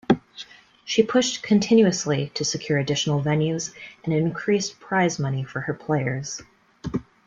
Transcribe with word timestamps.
She 0.83 1.03
pushed 1.03 1.43
continuously 1.43 2.31
to 2.33 2.43
secure 2.43 2.79
additional 2.79 3.21
venues 3.21 3.71
and 4.03 4.11
increased 4.11 4.79
prize 4.79 5.19
money 5.19 5.43
for 5.43 5.61
her 5.61 5.75
players. 5.75 6.41